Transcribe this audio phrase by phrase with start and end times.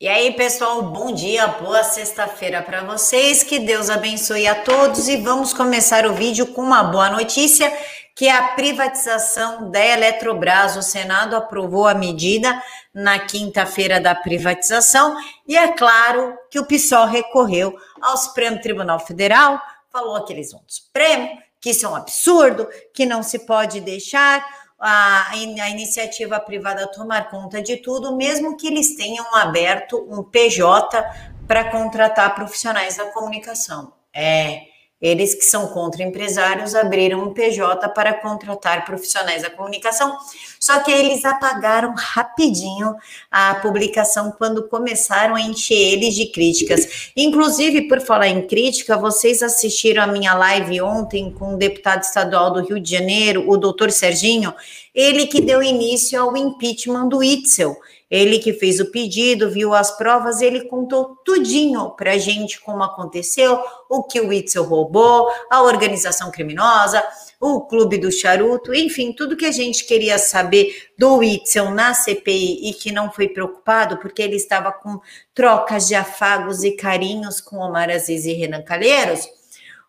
[0.00, 3.42] E aí, pessoal, bom dia, boa sexta-feira para vocês.
[3.42, 7.68] Que Deus abençoe a todos e vamos começar o vídeo com uma boa notícia,
[8.14, 10.76] que é a privatização da Eletrobras.
[10.76, 12.62] O Senado aprovou a medida
[12.94, 15.16] na quinta-feira da privatização
[15.48, 19.60] e é claro que o PSOL recorreu ao Supremo Tribunal Federal,
[19.90, 21.28] falou aqueles um Supremo,
[21.60, 24.46] que isso é um absurdo, que não se pode deixar
[24.78, 31.04] a, a iniciativa privada tomar conta de tudo, mesmo que eles tenham aberto um PJ
[31.46, 33.92] para contratar profissionais da comunicação.
[34.14, 34.67] É,
[35.00, 40.16] eles que são contra empresários abriram um PJ para contratar profissionais da comunicação,
[40.58, 42.96] só que eles apagaram rapidinho
[43.30, 47.12] a publicação quando começaram a encher eles de críticas.
[47.16, 52.52] Inclusive, por falar em crítica, vocês assistiram a minha live ontem com o deputado estadual
[52.52, 54.52] do Rio de Janeiro, o doutor Serginho,
[54.98, 57.76] ele que deu início ao impeachment do Itzel.
[58.10, 62.82] Ele que fez o pedido, viu as provas, ele contou tudinho para a gente como
[62.82, 67.00] aconteceu, o que o Itzel roubou, a organização criminosa,
[67.40, 72.68] o clube do charuto, enfim, tudo que a gente queria saber do Itzel na CPI
[72.68, 74.98] e que não foi preocupado, porque ele estava com
[75.32, 79.28] trocas de afagos e carinhos com Omar Aziz e Renan Calheiros.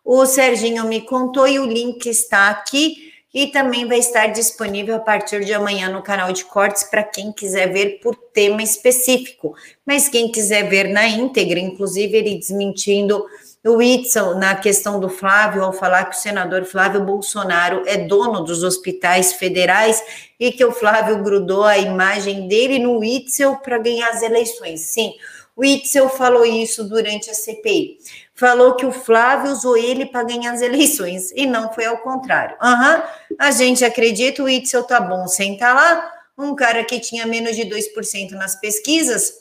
[0.04, 5.00] O Serginho me contou e o link está aqui e também vai estar disponível a
[5.00, 9.54] partir de amanhã no canal de cortes para quem quiser ver por tema específico.
[9.86, 13.24] Mas quem quiser ver na íntegra, inclusive ele desmentindo
[13.64, 18.42] o Whitson na questão do Flávio, ao falar que o senador Flávio Bolsonaro é dono
[18.42, 20.02] dos hospitais federais
[20.38, 24.80] e que o Flávio grudou a imagem dele no Whitson para ganhar as eleições.
[24.80, 25.12] Sim,
[25.60, 27.98] o Itzel falou isso durante a CPI.
[28.34, 32.56] Falou que o Flávio usou ele para ganhar as eleições e não foi ao contrário.
[32.62, 36.12] Aham, uhum, a gente acredita, o Itzel tá bom, senta lá.
[36.38, 39.34] Um cara que tinha menos de 2% nas pesquisas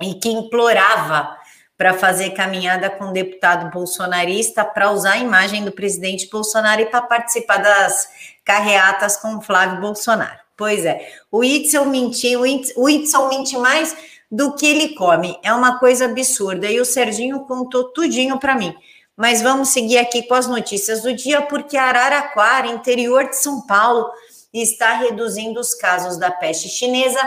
[0.00, 1.36] e que implorava
[1.76, 6.86] para fazer caminhada com o deputado bolsonarista para usar a imagem do presidente Bolsonaro e
[6.86, 8.08] para participar das
[8.44, 10.38] carreatas com Flávio Bolsonaro.
[10.56, 12.42] Pois é, o Itzel mentiu,
[12.76, 13.96] o Itzel mente mais
[14.30, 15.38] do que ele come.
[15.42, 16.70] É uma coisa absurda.
[16.70, 18.74] E o Serginho contou tudinho para mim.
[19.16, 24.08] Mas vamos seguir aqui com as notícias do dia, porque Araraquara, interior de São Paulo,
[24.52, 27.18] está reduzindo os casos da peste chinesa.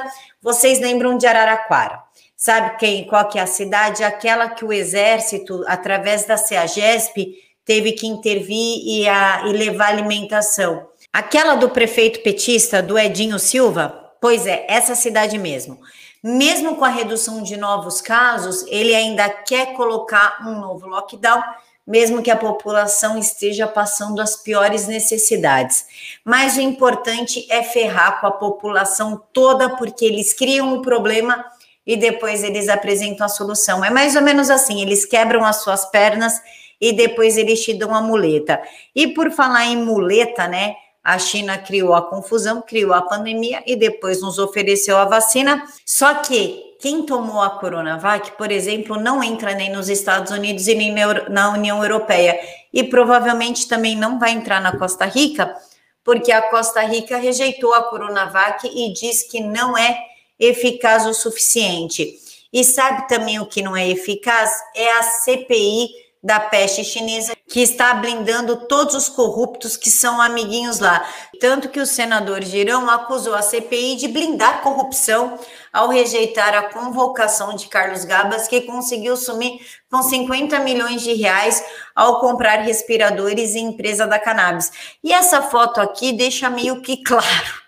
[0.41, 2.01] Vocês lembram de Araraquara?
[2.37, 4.03] Sabe quem, qual que é a cidade?
[4.03, 7.35] Aquela que o exército, através da CEAGESP,
[7.65, 10.87] teve que intervir e, a, e levar alimentação.
[11.13, 14.13] Aquela do prefeito petista, do Edinho Silva?
[14.19, 15.79] Pois é, essa cidade mesmo.
[16.23, 21.41] Mesmo com a redução de novos casos, ele ainda quer colocar um novo lockdown,
[21.85, 25.85] mesmo que a população esteja passando as piores necessidades.
[26.23, 31.43] Mas o importante é ferrar com a população toda, porque eles criam um problema
[31.87, 33.83] e depois eles apresentam a solução.
[33.83, 36.39] É mais ou menos assim: eles quebram as suas pernas
[36.79, 38.61] e depois eles te dão a muleta.
[38.95, 40.75] E por falar em muleta, né?
[41.03, 45.63] A China criou a confusão, criou a pandemia e depois nos ofereceu a vacina.
[45.83, 50.75] Só que quem tomou a Coronavac, por exemplo, não entra nem nos Estados Unidos e
[50.75, 50.93] nem
[51.29, 52.39] na União Europeia.
[52.71, 55.55] E provavelmente também não vai entrar na Costa Rica,
[56.03, 59.97] porque a Costa Rica rejeitou a Coronavac e diz que não é
[60.39, 62.19] eficaz o suficiente.
[62.53, 64.51] E sabe também o que não é eficaz?
[64.75, 65.89] É a CPI
[66.23, 71.03] da peste chinesa, que está blindando todos os corruptos que são amiguinhos lá.
[71.39, 75.39] Tanto que o senador Girão acusou a CPI de blindar corrupção
[75.73, 79.59] ao rejeitar a convocação de Carlos Gabas, que conseguiu sumir
[79.89, 81.63] com 50 milhões de reais
[81.95, 84.71] ao comprar respiradores em empresa da cannabis.
[85.03, 87.61] E essa foto aqui deixa meio que claro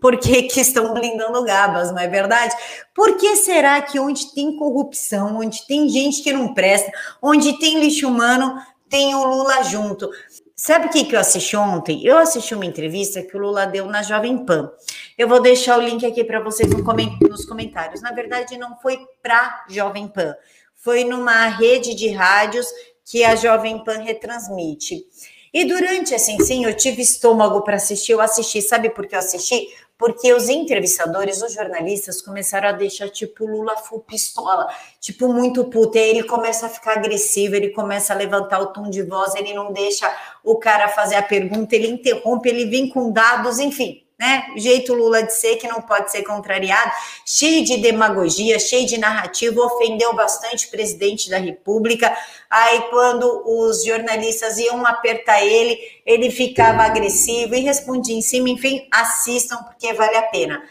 [0.00, 2.54] por que, que, estão blindando Gabas, não é verdade?
[2.94, 6.90] Por que será que onde tem corrupção, onde tem gente que não presta,
[7.20, 8.54] onde tem lixo humano,
[8.88, 10.08] tem o Lula junto?
[10.56, 12.04] Sabe o que, que eu assisti ontem?
[12.04, 14.70] Eu assisti uma entrevista que o Lula deu na Jovem Pan.
[15.16, 18.02] Eu vou deixar o link aqui para vocês nos comentários.
[18.02, 20.34] Na verdade, não foi para Jovem Pan,
[20.74, 22.66] foi numa rede de rádios
[23.04, 25.04] que a Jovem Pan retransmite.
[25.52, 29.18] E durante assim, sim, eu tive estômago para assistir, eu assisti, sabe por que eu
[29.18, 29.68] assisti?
[30.00, 34.66] porque os entrevistadores, os jornalistas começaram a deixar tipo Lula full pistola,
[34.98, 38.68] tipo muito puto, e aí ele começa a ficar agressivo, ele começa a levantar o
[38.68, 40.10] tom de voz, ele não deixa
[40.42, 44.52] o cara fazer a pergunta, ele interrompe, ele vem com dados, enfim né?
[44.54, 46.92] Jeito Lula de ser que não pode ser contrariado,
[47.24, 52.14] cheio de demagogia, cheio de narrativa, ofendeu bastante o presidente da República.
[52.50, 58.50] Aí, quando os jornalistas iam apertar ele, ele ficava agressivo e respondia em cima.
[58.50, 60.62] Enfim, assistam porque vale a pena.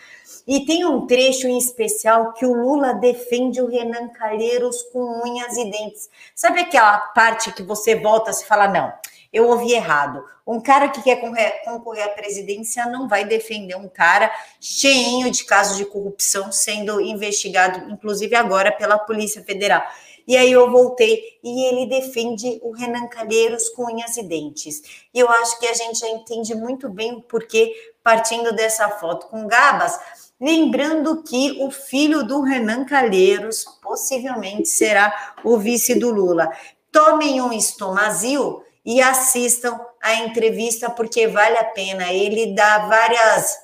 [0.48, 5.57] E tem um trecho em especial que o Lula defende o Renan Calheiros com unhas
[5.57, 6.07] e dentes.
[6.36, 8.94] Sabe aquela parte que você volta e fala, não,
[9.31, 10.24] eu ouvi errado.
[10.46, 11.18] Um cara que quer
[11.64, 17.92] concorrer à presidência não vai defender um cara cheinho de casos de corrupção sendo investigado,
[17.92, 19.84] inclusive agora pela Polícia Federal.
[20.28, 25.08] E aí eu voltei e ele defende o Renan Calheiros com unhas e dentes.
[25.12, 27.74] E eu acho que a gente já entende muito bem o porquê
[28.04, 30.00] partindo dessa foto com Gabas,
[30.40, 36.52] lembrando que o filho do Renan Calheiros possivelmente será o vice do Lula.
[36.92, 42.12] Tomem um estomazil e assistam a entrevista porque vale a pena.
[42.12, 43.56] Ele dá várias,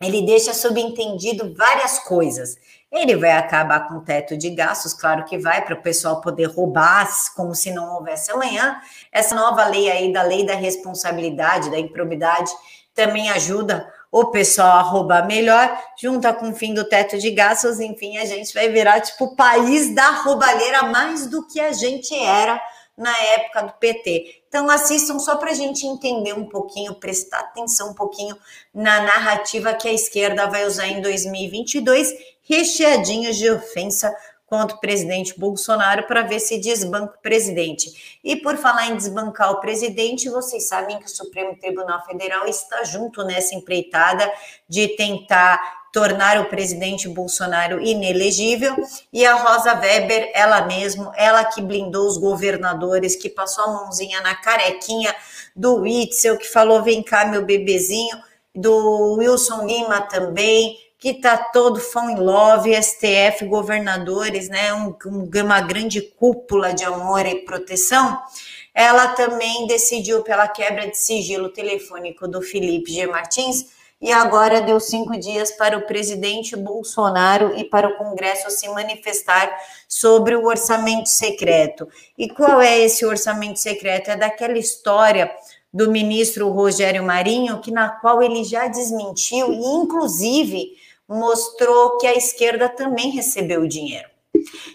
[0.00, 2.56] ele deixa subentendido várias coisas.
[2.90, 6.46] Ele vai acabar com o teto de gastos, claro que vai, para o pessoal poder
[6.46, 7.06] roubar
[7.36, 8.80] como se não houvesse amanhã.
[9.12, 12.50] Essa nova lei aí, da lei da responsabilidade, da improbidade,
[12.94, 17.78] também ajuda o pessoal a roubar melhor, junta com o fim do teto de gastos,
[17.78, 22.14] enfim, a gente vai virar tipo o país da roubalheira mais do que a gente
[22.14, 22.58] era
[22.96, 24.42] na época do PT.
[24.48, 28.36] Então assistam só para a gente entender um pouquinho, prestar atenção um pouquinho
[28.72, 34.14] na narrativa que a esquerda vai usar em 2022, recheadinhos de ofensa
[34.46, 38.18] contra o presidente Bolsonaro para ver se desbanca o presidente.
[38.22, 42.84] E por falar em desbancar o presidente, vocês sabem que o Supremo Tribunal Federal está
[42.84, 44.32] junto nessa empreitada
[44.68, 48.76] de tentar tornar o presidente Bolsonaro inelegível,
[49.10, 54.20] e a Rosa Weber, ela mesma, ela que blindou os governadores, que passou a mãozinha
[54.20, 55.16] na carequinha
[55.56, 58.14] do Witzel, que falou: vem cá, meu bebezinho,
[58.54, 64.74] do Wilson Lima também, que tá todo fã em love, STF, governadores, né?
[64.74, 64.94] Um,
[65.34, 68.20] uma grande cúpula de amor e proteção.
[68.74, 73.06] Ela também decidiu pela quebra de sigilo telefônico do Felipe G.
[73.06, 73.74] Martins
[74.06, 79.50] e agora deu cinco dias para o presidente Bolsonaro e para o Congresso se manifestar
[79.88, 81.88] sobre o orçamento secreto.
[82.16, 84.12] E qual é esse orçamento secreto?
[84.12, 85.28] É daquela história
[85.74, 90.68] do ministro Rogério Marinho, que na qual ele já desmentiu e, inclusive,
[91.08, 94.08] mostrou que a esquerda também recebeu dinheiro.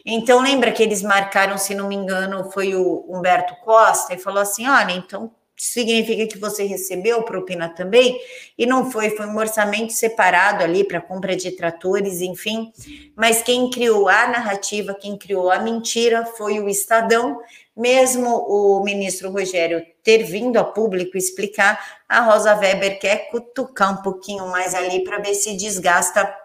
[0.05, 4.41] Então, lembra que eles marcaram, se não me engano, foi o Humberto Costa, e falou
[4.41, 5.31] assim: olha, então
[5.61, 8.19] significa que você recebeu propina também,
[8.57, 12.73] e não foi, foi um orçamento separado ali para compra de tratores, enfim.
[13.15, 17.39] Mas quem criou a narrativa, quem criou a mentira foi o Estadão,
[17.77, 21.79] mesmo o ministro Rogério ter vindo a público explicar,
[22.09, 26.35] a Rosa Weber quer cutucar um pouquinho mais ali para ver se desgasta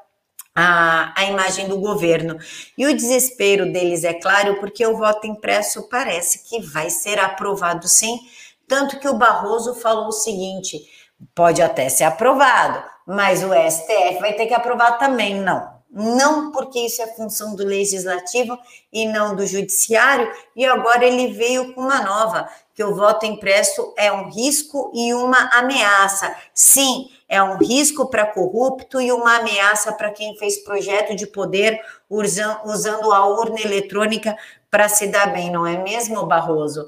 [0.55, 2.39] a, a imagem do governo.
[2.77, 7.89] E o desespero deles é claro, porque o voto impresso parece que vai ser aprovado
[7.89, 8.19] sim
[8.69, 10.87] tanto que o Barroso falou o seguinte:
[11.35, 15.35] pode até ser aprovado, mas o STF vai ter que aprovar também.
[15.41, 18.59] Não, não porque isso é função do legislativo
[18.93, 23.95] e não do judiciário, e agora ele veio com uma nova, que o voto impresso
[23.97, 26.37] é um risco e uma ameaça.
[26.53, 31.81] Sim, é um risco para corrupto e uma ameaça para quem fez projeto de poder
[32.11, 34.37] usando a urna eletrônica
[34.71, 36.87] para se dar bem, não é mesmo, Barroso?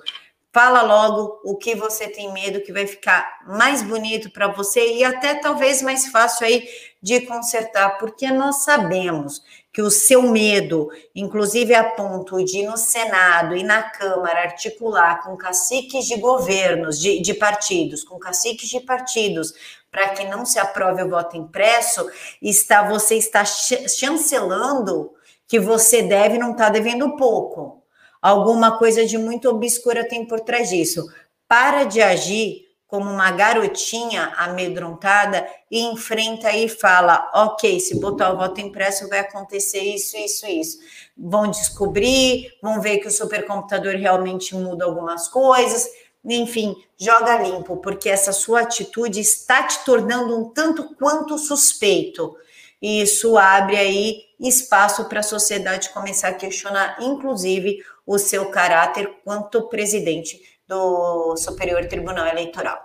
[0.59, 5.05] Fala logo o que você tem medo, que vai ficar mais bonito para você e
[5.05, 6.69] até talvez mais fácil aí
[7.01, 9.41] de consertar, porque nós sabemos
[9.73, 15.37] que o seu medo, inclusive a ponto de no Senado e na Câmara articular com
[15.37, 19.55] caciques de governos, de, de partidos, com caciques de partidos,
[19.93, 22.05] para que não se aprove o voto impresso,
[22.43, 25.13] está você está chancelando
[25.47, 27.78] que você deve não está devendo pouco
[28.21, 31.09] Alguma coisa de muito obscura tem por trás disso.
[31.47, 38.39] Para de agir como uma garotinha amedrontada e enfrenta e fala: ok, se botar o
[38.39, 40.79] voto impresso vai acontecer isso, isso, isso.
[41.17, 45.89] Vão descobrir, vão ver que o supercomputador realmente muda algumas coisas.
[46.25, 52.37] Enfim, joga limpo, porque essa sua atitude está te tornando um tanto quanto suspeito.
[52.81, 59.21] E isso abre aí espaço para a sociedade começar a questionar, inclusive, o seu caráter
[59.25, 62.79] quanto presidente do Superior Tribunal Eleitoral.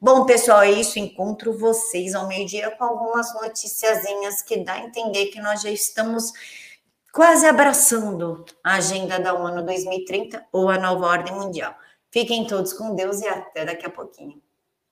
[0.00, 0.98] Bom, pessoal, é isso.
[0.98, 6.32] Encontro vocês ao meio-dia com algumas noticiazinhas que dá a entender que nós já estamos
[7.12, 11.74] quase abraçando a agenda da ONU 2030 ou a nova ordem mundial.
[12.10, 14.40] Fiquem todos com Deus e até daqui a pouquinho.